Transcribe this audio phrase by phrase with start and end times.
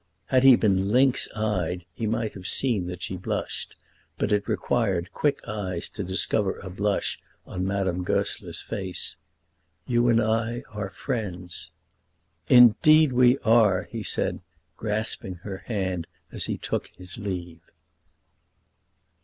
[0.25, 3.75] Had he been lynx eyed he might have seen that she blushed;
[4.17, 9.15] but it required quick eyes to discover a blush on Madame Goesler's face.
[9.85, 11.69] "You and I are friends."
[12.49, 14.39] "Indeed we are," he said,
[14.75, 17.61] grasping her hand as he took his leave.